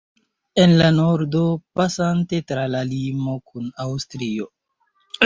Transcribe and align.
En 0.61 0.71
la 0.77 0.85
nordo, 0.99 1.41
pasante 1.79 2.39
tra 2.53 2.63
la 2.77 2.81
limo 2.95 3.37
kun 3.51 3.69
Aŭstrio. 3.85 4.49